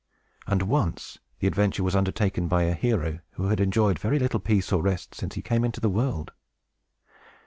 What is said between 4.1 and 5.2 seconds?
little peace or rest